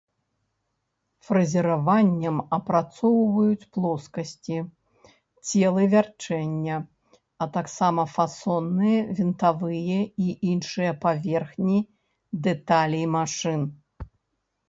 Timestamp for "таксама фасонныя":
7.59-8.99